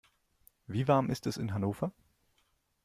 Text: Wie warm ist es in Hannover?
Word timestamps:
Wie 0.65 0.87
warm 0.87 1.11
ist 1.11 1.27
es 1.27 1.37
in 1.37 1.53
Hannover? 1.53 1.91